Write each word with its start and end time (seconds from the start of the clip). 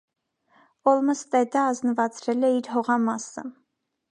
Օլմստեդը 0.91 1.61
ազնվացրել 1.65 2.51
է 2.51 2.53
իր 2.57 2.71
հողամասը։ 2.77 3.45